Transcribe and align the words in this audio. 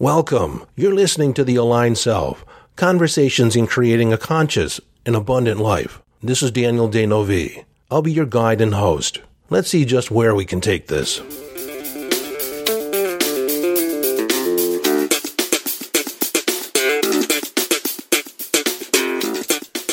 Welcome. 0.00 0.64
You're 0.76 0.94
listening 0.94 1.34
to 1.34 1.42
The 1.42 1.56
Aligned 1.56 1.98
Self 1.98 2.44
Conversations 2.76 3.56
in 3.56 3.66
Creating 3.66 4.12
a 4.12 4.16
Conscious 4.16 4.80
and 5.04 5.16
Abundant 5.16 5.58
Life. 5.58 6.00
This 6.22 6.40
is 6.40 6.52
Daniel 6.52 6.86
D'Neuville. 6.86 7.64
I'll 7.90 8.00
be 8.00 8.12
your 8.12 8.24
guide 8.24 8.60
and 8.60 8.74
host. 8.74 9.20
Let's 9.50 9.70
see 9.70 9.84
just 9.84 10.12
where 10.12 10.36
we 10.36 10.44
can 10.44 10.60
take 10.60 10.86
this. 10.86 11.18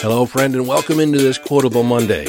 Hello, 0.04 0.28
friend, 0.28 0.54
and 0.54 0.68
welcome 0.68 1.00
into 1.00 1.18
this 1.18 1.40
Quotable 1.40 1.82
Monday. 1.82 2.28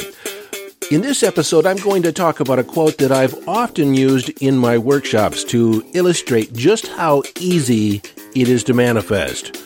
In 0.89 1.01
this 1.01 1.21
episode, 1.21 1.65
I'm 1.65 1.75
going 1.75 2.01
to 2.03 2.13
talk 2.13 2.39
about 2.39 2.59
a 2.59 2.63
quote 2.63 2.97
that 2.99 3.11
I've 3.11 3.45
often 3.45 3.93
used 3.93 4.29
in 4.41 4.57
my 4.57 4.77
workshops 4.77 5.43
to 5.45 5.85
illustrate 5.93 6.53
just 6.53 6.87
how 6.87 7.23
easy 7.41 8.01
it 8.33 8.47
is 8.47 8.63
to 8.63 8.73
manifest. 8.73 9.57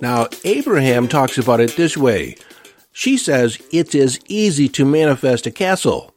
Now, 0.00 0.28
Abraham 0.44 1.08
talks 1.08 1.36
about 1.36 1.60
it 1.60 1.76
this 1.76 1.94
way. 1.94 2.36
She 2.90 3.18
says 3.18 3.60
it's 3.70 3.94
as 3.94 4.18
easy 4.28 4.66
to 4.70 4.86
manifest 4.86 5.46
a 5.46 5.50
castle 5.50 6.14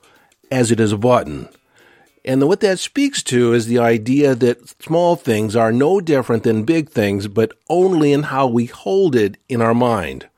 as 0.49 0.71
it 0.71 0.79
is 0.79 0.93
a 0.93 0.97
button. 0.97 1.49
And 2.23 2.47
what 2.47 2.61
that 2.61 2.79
speaks 2.79 3.21
to 3.23 3.51
is 3.51 3.67
the 3.67 3.79
idea 3.79 4.35
that 4.35 4.81
small 4.81 5.17
things 5.17 5.53
are 5.53 5.73
no 5.73 5.99
different 5.99 6.43
than 6.43 6.63
big 6.63 6.89
things, 6.89 7.27
but 7.27 7.51
only 7.67 8.13
in 8.13 8.23
how 8.23 8.47
we 8.47 8.67
hold 8.67 9.17
it 9.17 9.35
in 9.49 9.61
our 9.61 9.73
mind 9.73 10.29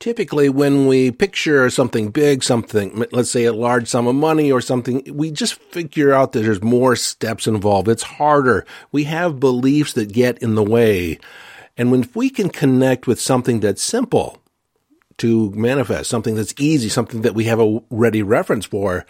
typically 0.00 0.48
when 0.48 0.86
we 0.86 1.10
picture 1.10 1.68
something 1.70 2.10
big, 2.10 2.42
something, 2.42 3.04
let's 3.12 3.30
say 3.30 3.44
a 3.44 3.52
large 3.52 3.88
sum 3.88 4.06
of 4.06 4.14
money 4.14 4.52
or 4.52 4.60
something, 4.60 5.02
we 5.12 5.30
just 5.30 5.54
figure 5.54 6.12
out 6.12 6.32
that 6.32 6.40
there's 6.40 6.62
more 6.62 6.96
steps 6.96 7.46
involved. 7.46 7.88
It's 7.88 8.02
harder. 8.02 8.64
We 8.92 9.04
have 9.04 9.40
beliefs 9.40 9.92
that 9.94 10.12
get 10.12 10.38
in 10.38 10.54
the 10.54 10.62
way. 10.62 11.18
And 11.76 11.90
when 11.90 12.08
we 12.14 12.30
can 12.30 12.48
connect 12.48 13.06
with 13.06 13.20
something 13.20 13.60
that's 13.60 13.82
simple 13.82 14.42
to 15.18 15.50
manifest, 15.50 16.10
something 16.10 16.36
that's 16.36 16.54
easy, 16.58 16.88
something 16.88 17.22
that 17.22 17.34
we 17.34 17.44
have 17.44 17.60
a 17.60 17.80
ready 17.90 18.22
reference 18.22 18.66
for, 18.66 19.04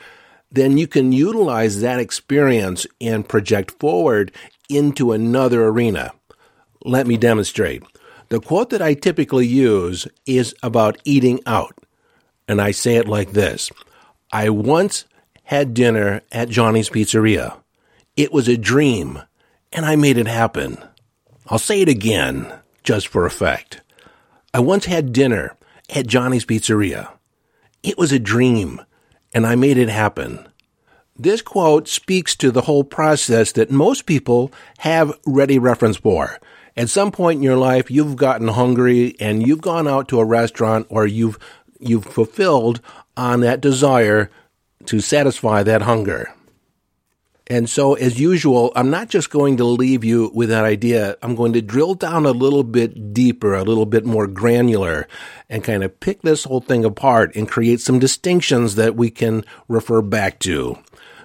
then 0.51 0.79
you 0.79 0.87
can 0.87 1.13
utilize 1.13 1.81
that 1.81 2.01
experience 2.01 2.87
and 3.01 3.29
project 3.29 3.73
forward 3.79 4.33
into 4.71 5.13
another 5.13 5.67
arena. 5.67 6.13
Let 6.85 7.07
me 7.07 7.19
demonstrate. 7.19 7.83
The 8.29 8.41
quote 8.41 8.71
that 8.71 8.83
I 8.83 8.95
typically 8.95 9.47
use 9.47 10.07
is 10.27 10.55
about 10.63 10.99
eating 11.05 11.41
out. 11.47 11.75
And 12.47 12.61
I 12.61 12.73
say 12.73 12.97
it 12.97 13.09
like 13.09 13.33
this 13.33 13.71
I 14.33 14.51
once 14.51 15.07
had 15.45 15.75
dinner 15.75 16.23
at 16.31 16.49
Johnny's 16.49 16.91
Pizzeria. 16.91 17.57
It 18.17 18.33
was 18.33 18.49
a 18.49 18.57
dream, 18.57 19.23
and 19.73 19.87
I 19.87 19.97
made 19.97 20.19
it 20.19 20.27
happen. 20.27 20.79
I'll 21.47 21.59
say 21.59 21.81
it 21.81 21.89
again, 21.89 22.53
just 22.83 23.09
for 23.09 23.25
effect. 23.25 23.81
I 24.53 24.61
once 24.61 24.87
had 24.87 25.13
dinner 25.13 25.57
at 25.89 26.07
Johnny's 26.07 26.45
Pizzeria. 26.45 27.11
It 27.83 27.97
was 27.97 28.13
a 28.13 28.19
dream, 28.19 28.83
and 29.33 29.47
I 29.47 29.55
made 29.55 29.79
it 29.79 29.89
happen. 29.89 30.48
This 31.19 31.43
quote 31.43 31.89
speaks 31.89 32.37
to 32.37 32.53
the 32.53 32.63
whole 32.63 32.85
process 32.85 33.53
that 33.53 33.71
most 33.73 34.07
people 34.07 34.53
have 34.79 35.19
ready 35.27 35.59
reference 35.59 35.97
for. 35.97 36.39
At 36.77 36.91
some 36.91 37.11
point 37.11 37.39
in 37.39 37.43
your 37.43 37.57
life, 37.57 37.91
you've 37.91 38.15
gotten 38.15 38.47
hungry 38.47 39.17
and 39.19 39.45
you've 39.45 39.61
gone 39.61 39.89
out 39.89 40.07
to 40.09 40.21
a 40.21 40.25
restaurant 40.25 40.87
or 40.91 41.09
you've, 41.09 41.37
you've 41.81 42.05
fulfilled 42.05 42.81
on 43.17 43.41
that 43.41 43.61
desire 43.61 44.31
to 44.87 45.01
satisfy 45.01 45.65
that 45.65 45.83
hunger. 45.83 46.33
And 47.51 47.69
so, 47.69 47.95
as 47.95 48.21
usual, 48.21 48.73
I'm 48.77 48.91
not 48.91 49.09
just 49.09 49.31
going 49.31 49.57
to 49.57 49.65
leave 49.65 50.05
you 50.05 50.31
with 50.35 50.51
that 50.51 50.65
idea. 50.65 51.17
I'm 51.23 51.35
going 51.35 51.55
to 51.55 51.63
drill 51.63 51.95
down 51.95 52.27
a 52.27 52.31
little 52.31 52.63
bit 52.63 53.15
deeper, 53.15 53.55
a 53.55 53.65
little 53.65 53.87
bit 53.87 54.05
more 54.05 54.27
granular, 54.27 55.09
and 55.49 55.65
kind 55.65 55.83
of 55.83 55.99
pick 55.99 56.21
this 56.21 56.45
whole 56.45 56.61
thing 56.61 56.85
apart 56.85 57.35
and 57.35 57.49
create 57.49 57.81
some 57.81 57.99
distinctions 57.99 58.75
that 58.75 58.97
we 58.97 59.11
can 59.11 59.45
refer 59.67 60.03
back 60.03 60.39
to. 60.41 60.79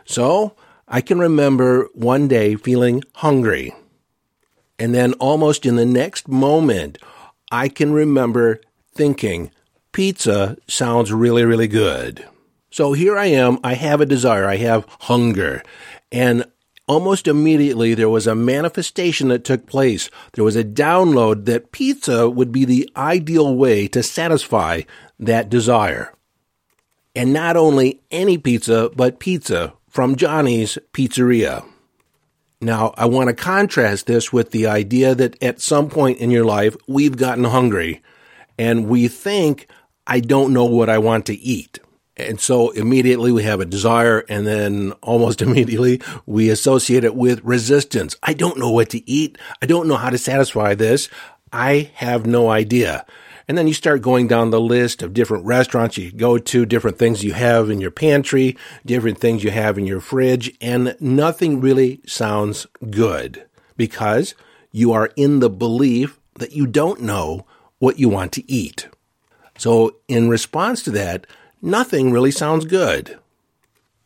So, 0.06 0.56
I 0.88 1.02
can 1.02 1.20
remember 1.20 1.90
one 1.94 2.28
day 2.28 2.56
feeling 2.56 3.04
hungry. 3.16 3.74
And 4.78 4.94
then 4.94 5.14
almost 5.14 5.66
in 5.66 5.76
the 5.76 5.86
next 5.86 6.28
moment, 6.28 6.98
I 7.52 7.70
can 7.70 7.94
remember 7.94 8.62
thinking, 8.94 9.52
pizza 9.92 10.58
sounds 10.68 11.12
really, 11.12 11.46
really 11.46 11.68
good. 11.68 12.26
So 12.72 12.94
here 12.94 13.18
I 13.18 13.28
am. 13.28 13.60
I 13.64 13.76
have 13.76 14.02
a 14.02 14.06
desire. 14.06 14.46
I 14.46 14.58
have 14.58 14.88
hunger. 15.02 15.64
And 16.12 16.46
almost 16.88 17.28
immediately 17.28 17.94
there 17.94 18.10
was 18.10 18.28
a 18.28 18.36
manifestation 18.36 19.28
that 19.30 19.44
took 19.44 19.68
place. 19.68 20.10
There 20.34 20.44
was 20.44 20.56
a 20.56 20.64
download 20.64 21.46
that 21.46 21.72
pizza 21.72 22.30
would 22.30 22.52
be 22.52 22.66
the 22.66 22.90
ideal 22.98 23.56
way 23.56 23.88
to 23.90 24.04
satisfy 24.04 24.82
that 25.20 25.50
desire. 25.50 26.14
And 27.16 27.32
not 27.32 27.56
only 27.56 28.02
any 28.10 28.40
pizza, 28.40 28.90
but 28.96 29.20
pizza 29.20 29.74
from 29.94 30.16
Johnny's 30.16 30.80
Pizzeria. 30.92 31.64
Now, 32.60 32.96
I 32.98 33.06
want 33.06 33.28
to 33.28 33.36
contrast 33.36 34.08
this 34.08 34.34
with 34.34 34.50
the 34.50 34.66
idea 34.66 35.14
that 35.14 35.42
at 35.42 35.62
some 35.62 35.88
point 35.88 36.18
in 36.18 36.32
your 36.32 36.46
life, 36.46 36.76
we've 36.88 37.16
gotten 37.16 37.44
hungry 37.44 38.02
and 38.58 38.88
we 38.88 39.08
think, 39.08 39.68
I 40.08 40.20
don't 40.20 40.52
know 40.52 40.66
what 40.66 40.90
I 40.90 40.98
want 40.98 41.28
to 41.28 41.36
eat. 41.36 41.80
And 42.18 42.40
so 42.40 42.72
immediately 42.72 43.32
we 43.32 43.44
have 43.44 43.60
a 43.60 43.66
desire 43.66 44.26
and 44.30 44.48
then 44.48 44.94
almost 45.04 45.42
immediately 45.44 46.02
we 46.26 46.50
associate 46.50 47.04
it 47.04 47.16
with 47.16 47.44
resistance. 47.44 48.16
I 48.24 48.34
don't 48.34 48.58
know 48.58 48.72
what 48.72 48.90
to 48.92 49.08
eat. 49.08 49.38
I 49.62 49.68
don't 49.68 49.88
know 49.88 49.98
how 49.98 50.10
to 50.10 50.18
satisfy 50.18 50.74
this. 50.74 51.08
I 51.52 51.92
have 51.94 52.26
no 52.26 52.50
idea. 52.50 53.06
And 53.48 53.58
then 53.58 53.68
you 53.68 53.74
start 53.74 54.02
going 54.02 54.28
down 54.28 54.52
the 54.52 54.62
list 54.62 55.02
of 55.02 55.14
different 55.14 55.46
restaurants 55.46 55.98
you 55.98 56.12
go 56.12 56.38
to, 56.38 56.66
different 56.66 56.98
things 56.98 57.24
you 57.24 57.34
have 57.34 57.70
in 57.70 57.82
your 57.82 57.92
pantry, 57.92 58.58
different 58.86 59.18
things 59.18 59.44
you 59.44 59.52
have 59.52 59.78
in 59.78 59.86
your 59.86 60.00
fridge, 60.00 60.56
and 60.62 60.96
nothing 61.00 61.60
really 61.60 62.02
sounds 62.06 62.68
good 62.90 63.46
because 63.76 64.34
you 64.72 64.94
are 64.94 65.12
in 65.16 65.40
the 65.40 65.50
belief 65.50 66.20
that 66.36 66.54
you 66.54 66.66
don't 66.66 67.02
know 67.02 67.46
what 67.80 68.00
you 68.00 68.10
want 68.10 68.32
to 68.34 68.52
eat. 68.52 68.88
So 69.58 69.98
in 70.08 70.30
response 70.30 70.82
to 70.84 70.92
that, 70.92 71.28
nothing 71.62 72.12
really 72.12 72.32
sounds 72.32 72.66
good. 72.66 73.20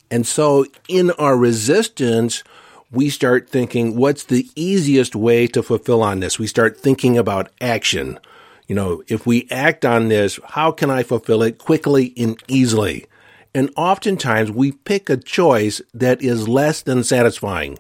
And 0.10 0.26
so 0.26 0.66
in 0.88 1.12
our 1.12 1.38
resistance, 1.38 2.44
we 2.92 3.10
start 3.10 3.50
thinking, 3.50 3.96
what's 3.96 4.24
the 4.24 4.50
easiest 4.56 5.16
way 5.16 5.48
to 5.48 5.62
fulfill 5.62 6.02
on 6.02 6.22
this? 6.22 6.40
We 6.40 6.48
start 6.48 6.80
thinking 6.80 7.18
about 7.18 7.52
action. 7.60 8.20
You 8.68 8.76
know, 8.76 9.02
if 9.08 9.26
we 9.26 9.48
act 9.50 9.86
on 9.86 10.10
this, 10.10 10.40
how 10.44 10.72
can 10.72 10.90
I 10.90 11.04
fulfill 11.04 11.42
it 11.42 11.58
quickly 11.58 12.14
and 12.18 12.38
easily? 12.50 13.06
And 13.56 13.72
oftentimes 13.78 14.52
we 14.52 14.74
pick 14.74 15.10
a 15.10 15.18
choice 15.18 15.82
that 15.94 16.22
is 16.22 16.48
less 16.48 16.82
than 16.82 17.04
satisfying. 17.04 17.80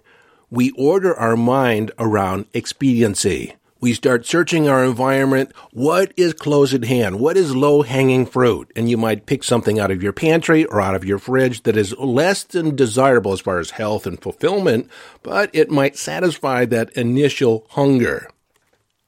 We 0.50 0.72
order 0.72 1.14
our 1.14 1.36
mind 1.36 1.92
around 2.00 2.46
expediency. 2.54 3.56
We 3.80 3.94
start 3.94 4.26
searching 4.26 4.68
our 4.68 4.84
environment. 4.84 5.52
What 5.72 6.14
is 6.18 6.34
close 6.34 6.74
at 6.74 6.86
hand? 6.86 7.20
What 7.20 7.38
is 7.38 7.56
low 7.56 7.84
hanging 7.84 8.26
fruit? 8.26 8.72
And 8.76 8.90
you 8.90 8.98
might 8.98 9.28
pick 9.28 9.44
something 9.44 9.78
out 9.78 9.92
of 9.92 10.02
your 10.02 10.14
pantry 10.14 10.66
or 10.66 10.82
out 10.82 10.96
of 10.96 11.06
your 11.06 11.20
fridge 11.20 11.64
that 11.64 11.78
is 11.78 11.96
less 11.98 12.44
than 12.44 12.76
desirable 12.76 13.34
as 13.34 13.42
far 13.42 13.60
as 13.60 13.72
health 13.72 14.08
and 14.08 14.20
fulfillment, 14.20 14.90
but 15.22 15.52
it 15.54 15.70
might 15.70 15.96
satisfy 15.96 16.66
that 16.66 16.92
initial 16.94 17.68
hunger. 17.72 18.28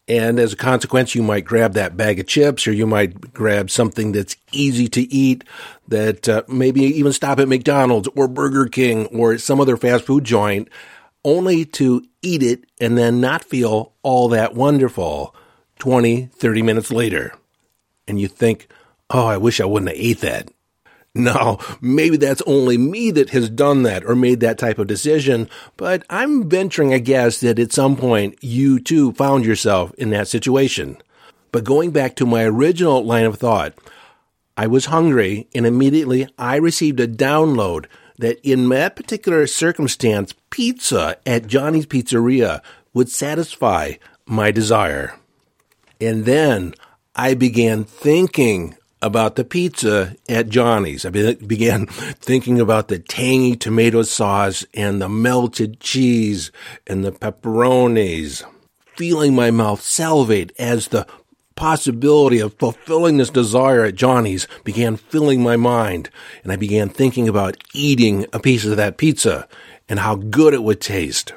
And 0.10 0.40
as 0.40 0.54
a 0.54 0.58
consequence, 0.58 1.14
you 1.14 1.22
might 1.22 1.46
grab 1.46 1.74
that 1.74 1.96
bag 1.96 2.20
of 2.20 2.26
chips 2.26 2.68
or 2.68 2.74
you 2.74 2.88
might 2.88 3.32
grab 3.32 3.70
something 3.70 4.12
that's 4.12 4.36
easy 4.52 4.88
to 4.90 5.02
eat 5.14 5.44
that 5.88 6.28
uh, 6.28 6.42
maybe 6.48 6.82
even 6.82 7.14
stop 7.14 7.40
at 7.40 7.48
McDonald's 7.48 8.10
or 8.16 8.28
Burger 8.28 8.66
King 8.66 9.06
or 9.08 9.38
some 9.38 9.62
other 9.62 9.78
fast 9.78 10.06
food 10.06 10.24
joint 10.24 10.68
only 11.24 11.64
to 11.64 12.04
eat 12.24 12.42
it 12.42 12.66
and 12.82 12.98
then 12.98 13.22
not 13.22 13.44
feel 13.44 13.94
all 14.02 14.30
that 14.30 14.56
wonderful 14.56 15.36
20, 15.78 16.26
30 16.26 16.62
minutes 16.64 16.92
later. 16.92 17.32
And 18.08 18.20
you 18.20 18.28
think, 18.28 18.68
oh, 19.12 19.28
I 19.28 19.38
wish 19.38 19.62
I 19.62 19.66
wouldn't 19.66 19.92
have 19.92 20.00
ate 20.00 20.22
that. 20.22 20.50
Now, 21.16 21.58
maybe 21.82 22.18
that's 22.18 22.44
only 22.46 22.78
me 22.78 23.12
that 23.12 23.32
has 23.32 23.50
done 23.50 23.84
that 23.84 24.06
or 24.06 24.16
made 24.16 24.42
that 24.42 24.60
type 24.60 24.78
of 24.78 24.88
decision, 24.88 25.50
but 25.76 26.04
I'm 26.10 26.48
venturing 26.48 26.94
a 26.94 27.00
guess 27.00 27.40
that 27.40 27.58
at 27.58 27.74
some 27.74 27.96
point 27.96 28.38
you 28.42 28.80
too 28.80 29.12
found 29.14 29.44
yourself 29.44 29.92
in 29.96 30.12
that 30.12 30.28
situation. 30.28 30.98
But 31.52 31.64
going 31.64 31.92
back 31.92 32.16
to 32.18 32.28
my 32.28 32.44
original 32.44 33.04
line 33.04 33.26
of 33.26 33.38
thought, 33.38 33.74
I 34.56 34.68
was 34.68 34.86
hungry 34.86 35.48
and 35.56 35.66
immediately 35.66 36.28
I 36.38 36.58
received 36.58 37.00
a 37.00 37.08
download 37.08 37.86
that 38.20 38.40
in 38.48 38.70
that 38.70 38.96
particular 38.96 39.48
circumstance, 39.48 40.36
pizza 40.52 41.18
at 41.26 41.48
Johnny's 41.48 41.86
Pizzeria 41.86 42.62
would 42.94 43.10
satisfy 43.10 43.94
my 44.26 44.52
desire. 44.52 45.16
And 46.00 46.26
then 46.26 46.76
I 47.16 47.34
began 47.34 47.84
thinking 47.84 48.76
about 49.02 49.36
the 49.36 49.44
pizza 49.44 50.16
at 50.28 50.50
Johnny's. 50.50 51.06
I 51.06 51.10
began 51.10 51.86
thinking 51.88 52.60
about 52.60 52.90
the 52.90 53.00
tangy 53.00 53.56
tomato 53.56 54.04
sauce 54.04 54.66
and 54.74 55.02
the 55.02 55.10
melted 55.10 55.80
cheese 55.80 56.52
and 56.86 57.04
the 57.04 57.12
pepperonis. 57.12 58.44
feeling 58.96 59.34
my 59.34 59.50
mouth 59.50 59.82
salivate 59.82 60.52
as 60.60 60.90
the 60.90 61.08
possibility 61.56 62.40
of 62.40 62.54
fulfilling 62.56 63.18
this 63.18 63.30
desire 63.30 63.86
at 63.86 63.96
Johnny's 63.96 64.46
began 64.66 64.98
filling 64.98 65.42
my 65.42 65.56
mind, 65.56 66.10
and 66.44 66.52
I 66.52 66.58
began 66.58 66.90
thinking 66.90 67.30
about 67.30 67.56
eating 67.74 68.26
a 68.34 68.40
piece 68.40 68.66
of 68.66 68.76
that 68.76 68.98
pizza 68.98 69.48
and 69.88 70.00
how 70.00 70.16
good 70.16 70.54
it 70.54 70.64
would 70.64 70.82
taste. 70.82 71.34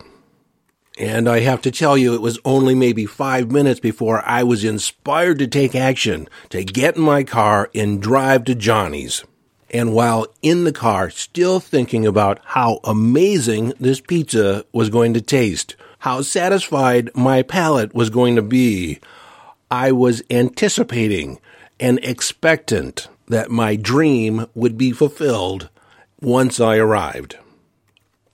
And 0.99 1.29
I 1.29 1.41
have 1.41 1.63
to 1.63 1.71
tell 1.71 1.97
you, 1.97 2.15
it 2.15 2.21
was 2.21 2.39
only 2.45 2.75
maybe 2.75 3.07
five 3.07 3.51
minutes 3.51 3.81
before 3.81 4.23
I 4.27 4.43
was 4.43 4.63
inspired 4.63 5.39
to 5.39 5.47
take 5.47 5.75
action, 5.75 6.29
to 6.51 6.65
get 6.65 6.97
in 6.97 7.03
my 7.03 7.25
car 7.25 7.71
and 7.75 8.03
drive 8.03 8.45
to 8.45 8.55
Johnny's. 8.55 9.25
And 9.71 9.95
while 9.95 10.27
in 10.43 10.65
the 10.65 10.73
car, 10.73 11.09
still 11.09 11.59
thinking 11.59 12.07
about 12.07 12.41
how 12.45 12.81
amazing 12.85 13.73
this 13.81 14.01
pizza 14.01 14.67
was 14.73 14.91
going 14.91 15.15
to 15.15 15.23
taste, 15.23 15.77
how 16.01 16.21
satisfied 16.21 17.11
my 17.15 17.43
palate 17.43 17.95
was 17.95 18.11
going 18.11 18.37
to 18.37 18.43
be, 18.43 19.01
I 19.71 19.93
was 19.93 20.23
anticipating 20.29 21.41
and 21.81 21.99
expectant 22.03 23.09
that 23.29 23.51
my 23.51 23.77
dream 23.77 24.47
would 24.55 24.77
be 24.77 24.93
fulfilled 24.93 25.71
once 26.21 26.61
I 26.61 26.77
arrived. 26.77 27.39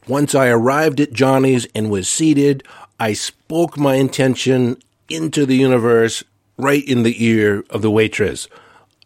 Once 0.09 0.35
I 0.35 0.49
arrived 0.49 1.01
at 1.01 1.13
Johnny's 1.13 1.67
and 1.75 1.91
was 1.91 2.09
seated, 2.09 2.65
I 2.99 3.13
spoke 3.13 3.77
my 3.77 3.97
intention 3.97 4.79
into 5.11 5.45
the 5.45 5.57
universe 5.57 6.25
right 6.57 6.83
in 6.83 7.03
the 7.03 7.23
ear 7.23 7.63
of 7.69 7.83
the 7.83 7.91
waitress. 7.91 8.49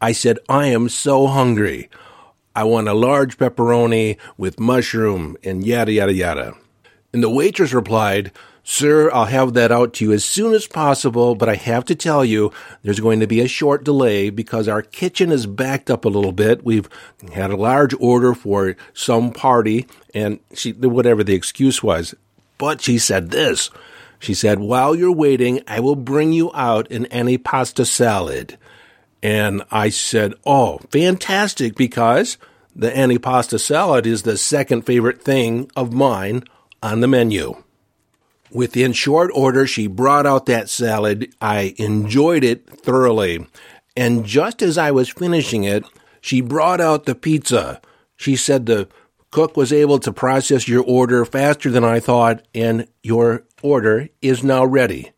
I 0.01 0.13
said, 0.13 0.39
I 0.49 0.67
am 0.67 0.89
so 0.89 1.27
hungry. 1.27 1.91
I 2.55 2.65
want 2.65 2.87
a 2.87 2.95
large 2.95 3.37
pepperoni 3.37 4.17
with 4.39 4.61
mushroom 4.61 5.37
and 5.43 5.67
yada, 5.67 5.93
yada, 5.93 6.13
yada. 6.13 6.55
And 7.13 7.23
the 7.23 7.31
waitress 7.31 7.73
replied, 7.73 8.31
Sir, 8.75 9.13
I'll 9.13 9.27
have 9.27 9.53
that 9.53 9.71
out 9.71 9.93
to 9.95 10.05
you 10.07 10.13
as 10.15 10.25
soon 10.25 10.55
as 10.55 10.67
possible, 10.67 11.35
but 11.35 11.47
I 11.47 11.57
have 11.57 11.85
to 11.85 11.95
tell 11.95 12.25
you 12.25 12.53
there's 12.81 13.01
going 13.01 13.21
to 13.21 13.27
be 13.27 13.41
a 13.41 13.47
short 13.47 13.85
delay 13.85 14.31
because 14.31 14.67
our 14.67 14.81
kitchen 14.81 15.31
is 15.31 15.45
backed 15.45 15.91
up 15.91 16.07
a 16.07 16.09
little 16.09 16.33
bit. 16.33 16.65
We've 16.65 16.89
had 17.35 17.51
a 17.51 17.57
large 17.57 17.93
order 18.01 18.35
for 18.35 18.75
some 18.95 19.31
party 19.31 19.87
and 20.15 20.41
she, 20.55 20.73
whatever 20.73 21.23
the 21.23 21.35
excuse 21.35 21.83
was. 21.83 22.15
But 22.57 22.81
she 22.81 22.97
said 22.97 23.31
this. 23.31 23.69
She 24.19 24.33
said, 24.33 24.59
while 24.59 24.95
you're 24.95 25.13
waiting, 25.13 25.61
I 25.69 25.81
will 25.81 25.95
bring 25.95 26.33
you 26.33 26.51
out 26.55 26.91
an 26.91 27.05
antipasta 27.11 27.87
salad. 27.87 28.57
And 29.23 29.65
I 29.71 29.91
said, 29.91 30.33
oh, 30.47 30.79
fantastic 30.91 31.75
because 31.75 32.39
the 32.75 32.91
antipasta 32.91 33.61
salad 33.61 34.07
is 34.07 34.23
the 34.23 34.39
second 34.39 34.87
favorite 34.87 35.23
thing 35.23 35.71
of 35.77 35.93
mine 35.93 36.45
on 36.83 37.01
the 37.01 37.07
menu. 37.07 37.63
Within 38.55 38.93
short 38.93 39.31
order, 39.35 39.67
she 39.67 39.87
brought 39.87 40.27
out 40.27 40.47
that 40.47 40.69
salad. 40.69 41.35
I 41.41 41.75
enjoyed 41.79 42.45
it 42.45 42.69
thoroughly. 42.69 43.47
And 43.97 44.27
just 44.27 44.63
as 44.63 44.77
I 44.77 44.91
was 44.91 45.09
finishing 45.09 45.65
it, 45.65 45.85
she 46.21 46.41
brought 46.41 46.81
out 46.81 47.07
the 47.07 47.15
pizza. 47.15 47.81
She 48.17 48.37
said 48.37 48.67
the 48.67 48.89
cook 49.31 49.57
was 49.57 49.73
able 49.73 49.99
to 50.01 50.13
process 50.13 50.69
your 50.69 50.85
order 50.85 51.25
faster 51.25 51.71
than 51.71 51.85
I 51.85 51.99
thought, 51.99 52.47
and 52.55 52.87
your 53.03 53.45
order 53.63 54.09
is 54.21 54.45
now 54.45 54.65
ready. 54.65 55.13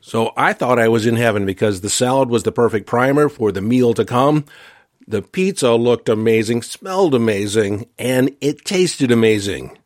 So 0.00 0.32
I 0.36 0.52
thought 0.52 0.78
I 0.78 0.88
was 0.88 1.06
in 1.06 1.16
heaven 1.16 1.46
because 1.46 1.80
the 1.80 1.90
salad 1.90 2.30
was 2.30 2.42
the 2.42 2.50
perfect 2.50 2.86
primer 2.86 3.28
for 3.28 3.52
the 3.52 3.60
meal 3.60 3.94
to 3.94 4.04
come. 4.04 4.46
The 5.06 5.22
pizza 5.22 5.74
looked 5.74 6.08
amazing, 6.08 6.62
smelled 6.62 7.14
amazing, 7.14 7.86
and 7.98 8.34
it 8.40 8.64
tasted 8.64 9.12
amazing. 9.12 9.78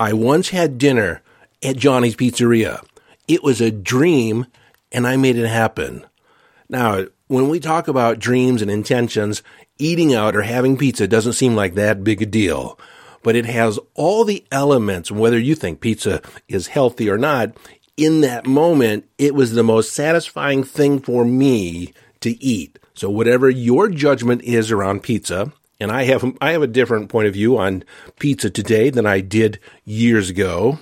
I 0.00 0.14
once 0.14 0.48
had 0.48 0.78
dinner 0.78 1.20
at 1.62 1.76
Johnny's 1.76 2.16
Pizzeria. 2.16 2.82
It 3.28 3.44
was 3.44 3.60
a 3.60 3.70
dream, 3.70 4.46
and 4.90 5.06
I 5.06 5.18
made 5.18 5.36
it 5.36 5.46
happen. 5.46 6.06
Now, 6.70 7.04
when 7.26 7.50
we 7.50 7.60
talk 7.60 7.86
about 7.86 8.18
dreams 8.18 8.62
and 8.62 8.70
intentions, 8.70 9.42
eating 9.76 10.14
out 10.14 10.34
or 10.34 10.40
having 10.40 10.78
pizza 10.78 11.06
doesn't 11.06 11.34
seem 11.34 11.54
like 11.54 11.74
that 11.74 12.02
big 12.02 12.22
a 12.22 12.26
deal. 12.26 12.78
But 13.22 13.36
it 13.36 13.44
has 13.44 13.78
all 13.92 14.24
the 14.24 14.42
elements, 14.50 15.10
whether 15.10 15.38
you 15.38 15.54
think 15.54 15.82
pizza 15.82 16.22
is 16.48 16.68
healthy 16.68 17.10
or 17.10 17.18
not, 17.18 17.54
in 17.98 18.22
that 18.22 18.46
moment, 18.46 19.06
it 19.18 19.34
was 19.34 19.52
the 19.52 19.62
most 19.62 19.92
satisfying 19.92 20.64
thing 20.64 21.00
for 21.00 21.26
me 21.26 21.92
to 22.20 22.42
eat. 22.42 22.78
So 22.94 23.10
whatever 23.10 23.50
your 23.50 23.90
judgment 23.90 24.40
is 24.44 24.70
around 24.70 25.02
pizza, 25.02 25.52
and 25.80 25.90
I 25.90 26.04
have 26.04 26.36
I 26.40 26.52
have 26.52 26.62
a 26.62 26.66
different 26.66 27.08
point 27.08 27.26
of 27.26 27.34
view 27.34 27.56
on 27.56 27.82
pizza 28.18 28.50
today 28.50 28.90
than 28.90 29.06
I 29.06 29.20
did 29.20 29.58
years 29.84 30.30
ago. 30.30 30.78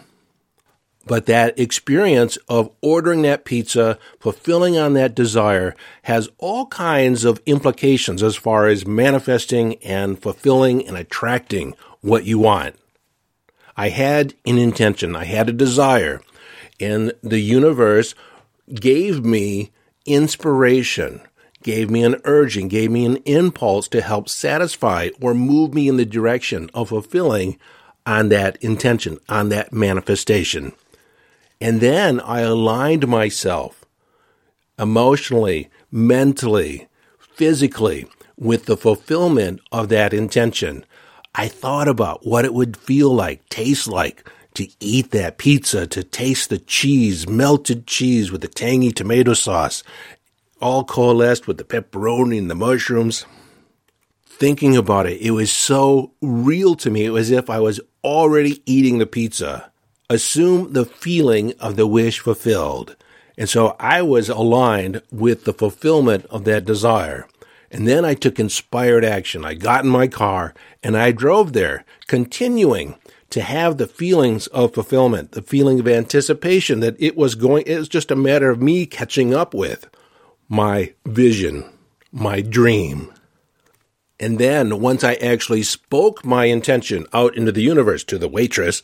But 1.06 1.24
that 1.24 1.58
experience 1.58 2.36
of 2.50 2.70
ordering 2.82 3.22
that 3.22 3.46
pizza, 3.46 3.98
fulfilling 4.20 4.76
on 4.76 4.92
that 4.92 5.14
desire, 5.14 5.74
has 6.02 6.28
all 6.36 6.66
kinds 6.66 7.24
of 7.24 7.40
implications 7.46 8.22
as 8.22 8.36
far 8.36 8.66
as 8.66 8.86
manifesting 8.86 9.76
and 9.76 10.20
fulfilling 10.20 10.86
and 10.86 10.98
attracting 10.98 11.74
what 12.02 12.24
you 12.24 12.38
want. 12.38 12.76
I 13.74 13.88
had 13.88 14.34
an 14.44 14.58
intention, 14.58 15.16
I 15.16 15.24
had 15.24 15.48
a 15.48 15.52
desire, 15.52 16.20
and 16.78 17.12
the 17.22 17.40
universe 17.40 18.14
gave 18.74 19.24
me 19.24 19.70
inspiration 20.04 21.22
gave 21.62 21.90
me 21.90 22.02
an 22.04 22.20
urging, 22.24 22.68
gave 22.68 22.90
me 22.90 23.04
an 23.04 23.16
impulse 23.18 23.88
to 23.88 24.00
help 24.00 24.28
satisfy 24.28 25.08
or 25.20 25.34
move 25.34 25.74
me 25.74 25.88
in 25.88 25.96
the 25.96 26.04
direction 26.04 26.70
of 26.74 26.90
fulfilling 26.90 27.58
on 28.06 28.28
that 28.30 28.56
intention, 28.62 29.18
on 29.28 29.48
that 29.50 29.72
manifestation. 29.72 30.72
And 31.60 31.80
then 31.80 32.20
I 32.20 32.40
aligned 32.40 33.08
myself 33.08 33.84
emotionally, 34.78 35.68
mentally, 35.90 36.88
physically 37.18 38.06
with 38.36 38.66
the 38.66 38.76
fulfillment 38.76 39.60
of 39.72 39.88
that 39.88 40.14
intention. 40.14 40.84
I 41.34 41.48
thought 41.48 41.88
about 41.88 42.26
what 42.26 42.44
it 42.44 42.54
would 42.54 42.76
feel 42.76 43.12
like, 43.12 43.46
taste 43.48 43.88
like 43.88 44.28
to 44.54 44.68
eat 44.80 45.10
that 45.10 45.38
pizza, 45.38 45.86
to 45.86 46.02
taste 46.02 46.50
the 46.50 46.58
cheese, 46.58 47.28
melted 47.28 47.86
cheese 47.86 48.32
with 48.32 48.40
the 48.40 48.48
tangy 48.48 48.90
tomato 48.90 49.34
sauce, 49.34 49.82
all 50.60 50.84
coalesced 50.84 51.46
with 51.46 51.58
the 51.58 51.64
pepperoni 51.64 52.38
and 52.38 52.50
the 52.50 52.54
mushrooms. 52.54 53.24
Thinking 54.24 54.76
about 54.76 55.06
it, 55.06 55.20
it 55.20 55.32
was 55.32 55.50
so 55.50 56.12
real 56.20 56.74
to 56.76 56.90
me. 56.90 57.04
It 57.04 57.10
was 57.10 57.32
as 57.32 57.38
if 57.38 57.50
I 57.50 57.58
was 57.58 57.80
already 58.04 58.62
eating 58.66 58.98
the 58.98 59.06
pizza. 59.06 59.72
Assume 60.08 60.72
the 60.72 60.84
feeling 60.84 61.52
of 61.58 61.76
the 61.76 61.86
wish 61.86 62.20
fulfilled. 62.20 62.96
And 63.36 63.48
so 63.48 63.76
I 63.78 64.02
was 64.02 64.28
aligned 64.28 65.02
with 65.10 65.44
the 65.44 65.52
fulfillment 65.52 66.24
of 66.26 66.44
that 66.44 66.64
desire. 66.64 67.26
And 67.70 67.86
then 67.86 68.04
I 68.04 68.14
took 68.14 68.40
inspired 68.40 69.04
action. 69.04 69.44
I 69.44 69.54
got 69.54 69.84
in 69.84 69.90
my 69.90 70.08
car 70.08 70.54
and 70.82 70.96
I 70.96 71.12
drove 71.12 71.52
there, 71.52 71.84
continuing 72.06 72.96
to 73.30 73.42
have 73.42 73.76
the 73.76 73.86
feelings 73.86 74.46
of 74.48 74.72
fulfillment, 74.72 75.32
the 75.32 75.42
feeling 75.42 75.78
of 75.78 75.86
anticipation 75.86 76.80
that 76.80 76.96
it 76.98 77.16
was 77.16 77.34
going, 77.34 77.64
it 77.66 77.78
was 77.78 77.88
just 77.88 78.10
a 78.10 78.16
matter 78.16 78.50
of 78.50 78.62
me 78.62 78.86
catching 78.86 79.34
up 79.34 79.52
with 79.52 79.88
my 80.48 80.94
vision, 81.06 81.70
my 82.12 82.40
dream. 82.40 83.12
And 84.20 84.38
then 84.38 84.80
once 84.80 85.04
I 85.04 85.14
actually 85.14 85.62
spoke 85.62 86.24
my 86.24 86.46
intention 86.46 87.06
out 87.12 87.36
into 87.36 87.52
the 87.52 87.62
universe 87.62 88.02
to 88.04 88.18
the 88.18 88.28
waitress, 88.28 88.82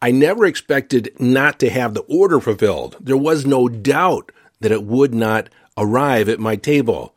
I 0.00 0.10
never 0.10 0.44
expected 0.44 1.12
not 1.18 1.58
to 1.60 1.70
have 1.70 1.94
the 1.94 2.02
order 2.02 2.40
fulfilled. 2.40 2.96
There 3.00 3.16
was 3.16 3.46
no 3.46 3.68
doubt 3.68 4.32
that 4.60 4.72
it 4.72 4.84
would 4.84 5.14
not 5.14 5.48
arrive 5.76 6.28
at 6.28 6.38
my 6.38 6.56
table. 6.56 7.14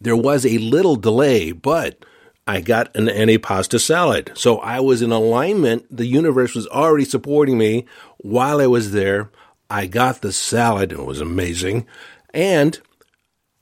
There 0.00 0.16
was 0.16 0.44
a 0.44 0.58
little 0.58 0.96
delay, 0.96 1.52
but 1.52 2.04
I 2.46 2.60
got 2.60 2.94
an 2.96 3.06
antipasta 3.06 3.80
salad. 3.80 4.32
So 4.34 4.58
I 4.58 4.80
was 4.80 5.02
in 5.02 5.12
alignment. 5.12 5.86
The 5.94 6.06
universe 6.06 6.54
was 6.54 6.66
already 6.68 7.04
supporting 7.04 7.58
me 7.58 7.86
while 8.18 8.60
I 8.60 8.66
was 8.66 8.92
there. 8.92 9.30
I 9.68 9.86
got 9.86 10.20
the 10.20 10.32
salad. 10.32 10.92
It 10.92 11.04
was 11.04 11.20
amazing. 11.20 11.86
And 12.34 12.80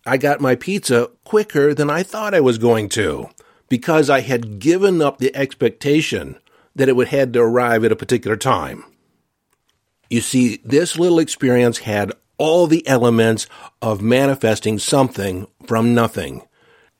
I 0.09 0.17
got 0.17 0.41
my 0.41 0.55
pizza 0.55 1.11
quicker 1.25 1.75
than 1.75 1.91
I 1.91 2.03
thought 2.03 2.35
I 2.35 2.41
was 2.41 2.59
going 2.59 2.89
to 2.91 3.29
because 3.69 4.09
I 4.09 4.21
had 4.21 4.59
given 4.59 5.03
up 5.03 5.19
the 5.19 5.35
expectation 5.37 6.39
that 6.75 6.89
it 6.89 6.97
would 6.97 7.09
had 7.09 7.33
to 7.35 7.41
arrive 7.41 7.85
at 7.85 7.93
a 7.93 7.97
particular 7.97 8.37
time. 8.37 8.85
You 10.09 10.23
see, 10.23 10.61
this 10.65 10.99
little 10.99 11.19
experience 11.19 11.79
had 11.79 12.13
all 12.39 12.67
the 12.67 12.87
elements 12.87 13.47
of 13.83 14.01
manifesting 14.01 14.79
something 14.79 15.47
from 15.67 15.95
nothing. 15.95 16.43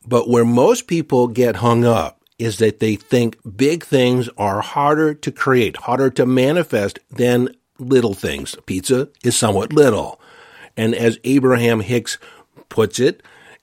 But 0.07 0.29
where 0.29 0.45
most 0.45 0.87
people 0.87 1.29
get 1.29 1.57
hung 1.57 1.85
up 1.85 2.21
is 2.39 2.59
that 2.59 2.81
they 2.81 2.97
think 2.97 3.39
big 3.57 3.85
things 3.85 4.29
are 4.37 4.61
harder 4.61 5.15
to 5.15 5.33
create, 5.33 5.77
harder 5.77 6.11
to 6.11 6.27
manifest 6.27 6.99
than 7.11 7.55
little 7.79 8.15
things. 8.15 8.57
Pizza 8.67 9.09
is 9.25 9.37
somewhat 9.37 9.73
little. 9.73 10.21
And 10.77 10.95
as 10.95 11.19
Abraham 11.25 11.81
Hicks 11.81 12.19
puts 12.69 12.99
it, 12.99 13.23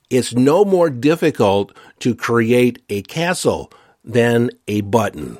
it's 0.09 0.33
no 0.33 0.63
more 0.63 0.89
difficult 0.89 1.75
to 1.99 2.15
create 2.15 2.81
a 2.89 3.01
castle 3.03 3.71
than 4.03 4.49
a 4.67 4.81
button. 4.81 5.37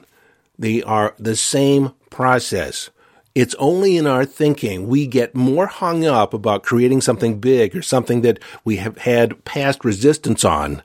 They 0.57 0.81
are 0.83 1.13
the 1.19 1.35
same 1.35 1.91
process. 2.09 2.89
It's 3.35 3.55
only 3.55 3.97
in 3.97 4.07
our 4.07 4.25
thinking 4.25 4.87
we 4.87 5.07
get 5.07 5.35
more 5.35 5.67
hung 5.67 6.05
up 6.05 6.33
about 6.33 6.63
creating 6.63 7.01
something 7.01 7.39
big 7.39 7.75
or 7.75 7.81
something 7.81 8.21
that 8.21 8.39
we 8.63 8.77
have 8.77 8.97
had 8.99 9.43
past 9.43 9.83
resistance 9.83 10.45
on. 10.45 10.81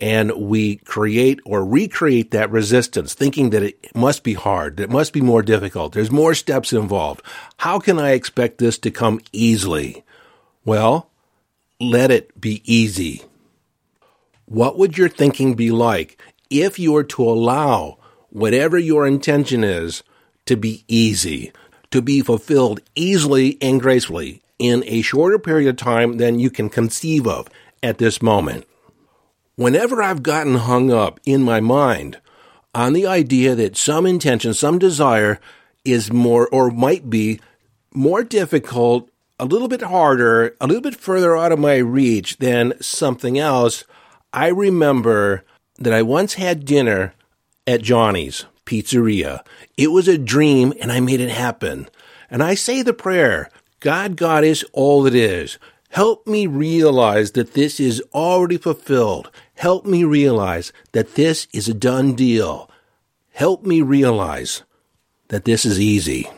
And 0.00 0.32
we 0.32 0.76
create 0.78 1.38
or 1.46 1.64
recreate 1.64 2.32
that 2.32 2.50
resistance 2.50 3.14
thinking 3.14 3.50
that 3.50 3.62
it 3.62 3.94
must 3.94 4.24
be 4.24 4.34
hard, 4.34 4.76
that 4.76 4.84
it 4.84 4.90
must 4.90 5.12
be 5.12 5.20
more 5.20 5.40
difficult. 5.40 5.92
There's 5.92 6.10
more 6.10 6.34
steps 6.34 6.72
involved. 6.72 7.22
How 7.58 7.78
can 7.78 8.00
I 8.00 8.10
expect 8.10 8.58
this 8.58 8.76
to 8.78 8.90
come 8.90 9.20
easily? 9.32 10.02
Well, 10.64 11.10
let 11.80 12.10
it 12.10 12.40
be 12.40 12.62
easy. 12.64 13.22
What 14.46 14.78
would 14.78 14.98
your 14.98 15.08
thinking 15.08 15.54
be 15.54 15.70
like 15.70 16.20
if 16.50 16.78
you 16.78 16.92
were 16.92 17.04
to 17.04 17.22
allow 17.22 17.98
whatever 18.30 18.78
your 18.78 19.06
intention 19.06 19.64
is 19.64 20.02
to 20.46 20.56
be 20.56 20.84
easy, 20.88 21.52
to 21.90 22.02
be 22.02 22.20
fulfilled 22.20 22.80
easily 22.94 23.56
and 23.60 23.80
gracefully 23.80 24.42
in 24.58 24.84
a 24.86 25.02
shorter 25.02 25.38
period 25.38 25.68
of 25.68 25.76
time 25.76 26.18
than 26.18 26.38
you 26.38 26.50
can 26.50 26.68
conceive 26.68 27.26
of 27.26 27.48
at 27.82 27.98
this 27.98 28.20
moment. 28.22 28.66
Whenever 29.56 30.02
I've 30.02 30.22
gotten 30.22 30.56
hung 30.56 30.92
up 30.92 31.20
in 31.24 31.42
my 31.42 31.60
mind 31.60 32.20
on 32.74 32.92
the 32.92 33.06
idea 33.06 33.54
that 33.54 33.76
some 33.76 34.04
intention, 34.04 34.52
some 34.52 34.78
desire 34.78 35.40
is 35.84 36.12
more 36.12 36.48
or 36.48 36.70
might 36.70 37.08
be 37.08 37.40
more 37.92 38.24
difficult, 38.24 39.08
a 39.38 39.44
little 39.44 39.68
bit 39.68 39.82
harder, 39.82 40.56
a 40.60 40.66
little 40.66 40.82
bit 40.82 40.96
further 40.96 41.36
out 41.36 41.52
of 41.52 41.58
my 41.58 41.76
reach 41.76 42.38
than 42.38 42.80
something 42.80 43.38
else, 43.38 43.84
I 44.32 44.48
remember 44.48 45.44
that 45.78 45.92
I 45.92 46.02
once 46.02 46.34
had 46.34 46.64
dinner 46.64 47.14
at 47.66 47.82
Johnny's 47.82 48.46
Pizzeria. 48.64 49.44
It 49.76 49.88
was 49.88 50.08
a 50.08 50.18
dream 50.18 50.72
and 50.80 50.92
I 50.92 51.00
made 51.00 51.20
it 51.20 51.30
happen. 51.30 51.88
And 52.30 52.42
I 52.42 52.54
say 52.54 52.82
the 52.82 52.94
prayer, 52.94 53.50
God, 53.80 54.16
God 54.16 54.44
is 54.44 54.64
all 54.72 55.06
it 55.06 55.14
is. 55.14 55.58
Help 55.90 56.26
me 56.26 56.46
realize 56.46 57.32
that 57.32 57.52
this 57.54 57.78
is 57.78 58.02
already 58.12 58.56
fulfilled. 58.56 59.30
Help 59.54 59.86
me 59.86 60.02
realize 60.02 60.72
that 60.92 61.14
this 61.14 61.46
is 61.52 61.68
a 61.68 61.74
done 61.74 62.14
deal. 62.14 62.68
Help 63.32 63.64
me 63.64 63.82
realize 63.82 64.62
that 65.28 65.44
this 65.44 65.64
is 65.64 65.78
easy. 65.78 66.28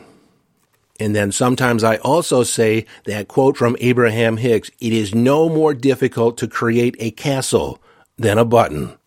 And 0.99 1.15
then 1.15 1.31
sometimes 1.31 1.83
I 1.83 1.97
also 1.97 2.43
say 2.43 2.85
that 3.05 3.27
quote 3.27 3.57
from 3.57 3.77
Abraham 3.79 4.37
Hicks, 4.37 4.71
it 4.79 4.93
is 4.93 5.13
no 5.13 5.47
more 5.47 5.73
difficult 5.73 6.37
to 6.39 6.47
create 6.47 6.95
a 6.99 7.11
castle 7.11 7.79
than 8.17 8.37
a 8.37 8.45
button. 8.45 8.97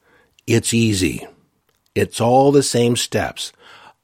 It's 0.47 0.73
easy. 0.73 1.26
It's 1.94 2.20
all 2.20 2.52
the 2.52 2.62
same 2.62 2.97
steps. 2.97 3.52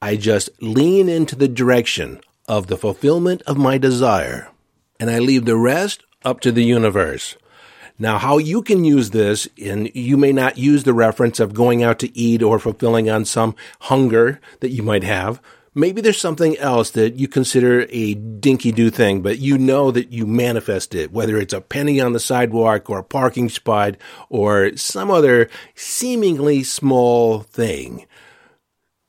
I 0.01 0.15
just 0.17 0.49
lean 0.61 1.09
into 1.09 1.35
the 1.35 1.47
direction 1.47 2.19
of 2.47 2.67
the 2.67 2.77
fulfillment 2.77 3.41
of 3.43 3.57
my 3.57 3.77
desire, 3.77 4.49
and 4.99 5.09
I 5.09 5.19
leave 5.19 5.45
the 5.45 5.55
rest 5.55 6.03
up 6.23 6.39
to 6.41 6.51
the 6.51 6.63
universe. 6.63 7.35
Now, 7.99 8.19
how 8.19 8.37
you 8.37 8.61
can 8.61 8.83
use 8.83 9.09
this, 9.09 9.47
and 9.61 9.89
you 9.95 10.17
may 10.17 10.31
not 10.31 10.57
use 10.57 10.83
the 10.83 10.93
reference 10.93 11.39
of 11.39 11.55
going 11.55 11.81
out 11.81 11.97
to 11.99 12.15
eat 12.15 12.43
or 12.43 12.59
fulfilling 12.59 13.09
on 13.09 13.25
some 13.25 13.55
hunger 13.81 14.39
that 14.59 14.69
you 14.69 14.83
might 14.83 15.03
have, 15.03 15.41
maybe 15.77 16.01
there's 16.01 16.19
something 16.19 16.57
else 16.57 16.89
that 16.91 17.15
you 17.15 17.27
consider 17.27 17.85
a 17.89 18.15
dinky 18.15 18.71
do 18.71 18.89
thing, 18.89 19.21
but 19.21 19.37
you 19.37 19.57
know 19.57 19.91
that 19.91 20.11
you 20.11 20.25
manifest 20.25 20.95
it, 20.95 21.11
whether 21.11 21.37
it's 21.37 21.53
a 21.53 21.61
penny 21.61 22.01
on 22.01 22.13
the 22.13 22.19
sidewalk 22.19 22.89
or 22.89 22.97
a 22.97 23.03
parking 23.03 23.47
spot 23.47 23.95
or 24.29 24.75
some 24.75 25.11
other 25.11 25.49
seemingly 25.75 26.63
small 26.63 27.41
thing. 27.41 28.05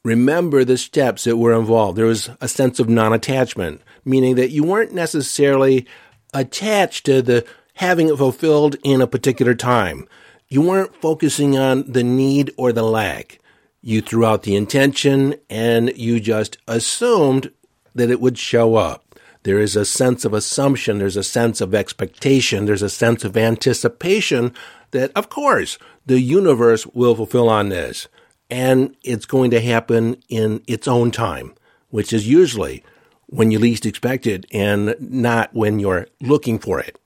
Remember 0.04 0.64
the 0.64 0.78
steps 0.78 1.24
that 1.24 1.38
were 1.38 1.58
involved. 1.58 1.96
There 1.96 2.06
was 2.06 2.30
a 2.40 2.48
sense 2.48 2.78
of 2.78 2.88
non 2.88 3.12
attachment, 3.12 3.80
meaning 4.04 4.36
that 4.36 4.50
you 4.50 4.62
weren't 4.62 4.92
necessarily 4.92 5.86
attached 6.34 7.06
to 7.06 7.22
the 7.22 7.46
having 7.74 8.08
it 8.08 8.16
fulfilled 8.16 8.76
in 8.84 9.00
a 9.00 9.06
particular 9.06 9.54
time. 9.54 10.06
You 10.48 10.62
weren't 10.62 10.94
focusing 10.96 11.56
on 11.58 11.90
the 11.90 12.04
need 12.04 12.52
or 12.56 12.72
the 12.72 12.82
lack. 12.82 13.37
You 13.80 14.00
threw 14.00 14.24
out 14.24 14.42
the 14.42 14.56
intention 14.56 15.36
and 15.48 15.96
you 15.96 16.20
just 16.20 16.58
assumed 16.66 17.52
that 17.94 18.10
it 18.10 18.20
would 18.20 18.38
show 18.38 18.76
up. 18.76 19.04
There 19.44 19.58
is 19.58 19.76
a 19.76 19.84
sense 19.84 20.24
of 20.24 20.34
assumption, 20.34 20.98
there's 20.98 21.16
a 21.16 21.22
sense 21.22 21.60
of 21.60 21.74
expectation, 21.74 22.64
there's 22.64 22.82
a 22.82 22.90
sense 22.90 23.24
of 23.24 23.36
anticipation 23.36 24.52
that, 24.90 25.12
of 25.14 25.28
course, 25.28 25.78
the 26.06 26.20
universe 26.20 26.86
will 26.86 27.14
fulfill 27.14 27.48
on 27.48 27.68
this. 27.68 28.08
And 28.50 28.96
it's 29.02 29.26
going 29.26 29.50
to 29.52 29.60
happen 29.60 30.22
in 30.28 30.62
its 30.66 30.88
own 30.88 31.10
time, 31.10 31.54
which 31.90 32.12
is 32.12 32.28
usually 32.28 32.82
when 33.26 33.50
you 33.50 33.58
least 33.58 33.86
expect 33.86 34.26
it 34.26 34.46
and 34.52 34.96
not 34.98 35.54
when 35.54 35.78
you're 35.78 36.06
looking 36.20 36.58
for 36.58 36.80
it. 36.80 36.98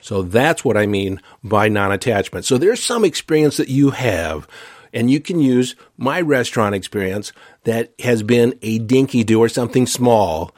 So 0.00 0.22
that's 0.22 0.64
what 0.64 0.76
I 0.76 0.86
mean 0.86 1.20
by 1.44 1.68
non 1.68 1.92
attachment. 1.92 2.44
So 2.44 2.56
there's 2.56 2.82
some 2.82 3.04
experience 3.04 3.58
that 3.58 3.68
you 3.68 3.90
have 3.90 4.48
and 4.92 5.10
you 5.10 5.20
can 5.20 5.40
use 5.40 5.76
my 5.96 6.20
restaurant 6.20 6.74
experience 6.74 7.32
that 7.64 7.92
has 8.00 8.22
been 8.22 8.58
a 8.62 8.78
dinky 8.78 9.24
do 9.24 9.40
or 9.40 9.48
something 9.48 9.86
small 9.86 10.54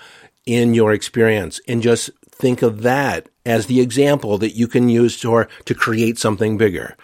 in 0.46 0.74
your 0.74 0.92
experience 0.92 1.60
and 1.68 1.82
just 1.82 2.10
think 2.30 2.62
of 2.62 2.82
that 2.82 3.28
as 3.46 3.66
the 3.66 3.80
example 3.80 4.38
that 4.38 4.56
you 4.56 4.66
can 4.66 4.88
use 4.88 5.18
to, 5.20 5.46
to 5.64 5.74
create 5.74 6.18
something 6.18 6.56
bigger. 6.56 6.96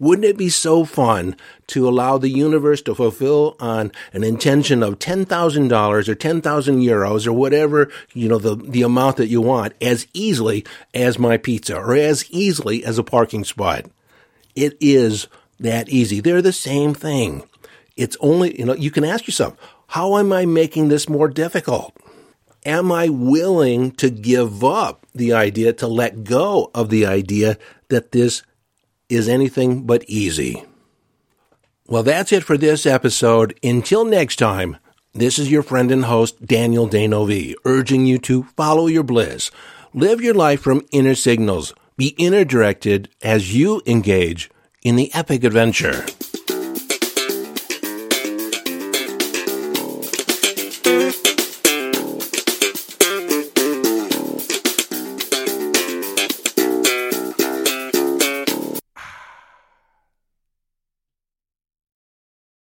Wouldn't 0.00 0.24
it 0.24 0.38
be 0.38 0.48
so 0.48 0.84
fun 0.84 1.34
to 1.68 1.88
allow 1.88 2.18
the 2.18 2.28
universe 2.28 2.80
to 2.82 2.94
fulfill 2.94 3.56
on 3.58 3.90
an 4.12 4.22
intention 4.22 4.84
of 4.84 5.00
$10,000 5.00 6.08
or 6.08 6.14
10,000 6.14 6.78
euros 6.78 7.26
or 7.26 7.32
whatever, 7.32 7.90
you 8.14 8.28
know, 8.28 8.38
the, 8.38 8.54
the 8.54 8.82
amount 8.82 9.16
that 9.16 9.26
you 9.26 9.40
want 9.40 9.74
as 9.80 10.06
easily 10.12 10.64
as 10.94 11.18
my 11.18 11.36
pizza 11.36 11.76
or 11.76 11.96
as 11.96 12.30
easily 12.30 12.84
as 12.84 12.98
a 12.98 13.02
parking 13.02 13.42
spot? 13.42 13.86
It 14.54 14.76
is 14.80 15.26
that 15.60 15.88
easy. 15.88 16.20
They're 16.20 16.42
the 16.42 16.52
same 16.52 16.94
thing. 16.94 17.42
It's 17.96 18.16
only, 18.20 18.58
you 18.58 18.64
know, 18.64 18.74
you 18.74 18.90
can 18.90 19.04
ask 19.04 19.26
yourself, 19.26 19.56
how 19.88 20.18
am 20.18 20.32
I 20.32 20.46
making 20.46 20.88
this 20.88 21.08
more 21.08 21.28
difficult? 21.28 21.96
Am 22.64 22.92
I 22.92 23.08
willing 23.08 23.92
to 23.92 24.10
give 24.10 24.62
up 24.62 25.06
the 25.14 25.32
idea, 25.32 25.72
to 25.74 25.86
let 25.86 26.24
go 26.24 26.70
of 26.74 26.90
the 26.90 27.06
idea 27.06 27.56
that 27.88 28.12
this 28.12 28.42
is 29.08 29.28
anything 29.28 29.84
but 29.84 30.04
easy? 30.04 30.64
Well, 31.86 32.02
that's 32.02 32.32
it 32.32 32.44
for 32.44 32.58
this 32.58 32.84
episode. 32.84 33.58
Until 33.64 34.04
next 34.04 34.36
time, 34.36 34.76
this 35.14 35.38
is 35.38 35.50
your 35.50 35.62
friend 35.62 35.90
and 35.90 36.04
host, 36.04 36.44
Daniel 36.44 36.86
D'Neuville, 36.86 37.54
urging 37.64 38.04
you 38.04 38.18
to 38.18 38.44
follow 38.56 38.86
your 38.86 39.02
bliss. 39.02 39.50
Live 39.94 40.20
your 40.20 40.34
life 40.34 40.60
from 40.60 40.86
inner 40.92 41.14
signals. 41.14 41.72
Be 41.96 42.08
inner 42.18 42.44
directed 42.44 43.08
as 43.22 43.56
you 43.56 43.80
engage 43.86 44.50
in 44.82 44.96
the 44.96 45.12
epic 45.14 45.44
adventure. 45.44 46.04